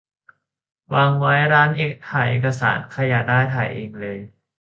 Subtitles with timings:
[0.93, 1.69] วางไว้ร้าน
[2.09, 4.17] ถ่ายเอกสาร ใครอยากได้ ถ่ายเองเลย